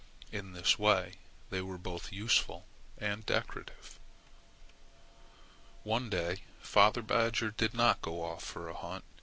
[0.31, 1.13] In this way
[1.51, 2.65] they were both useful
[2.97, 3.99] and decorative.
[5.83, 9.03] One day father badger did not go off for a hunt.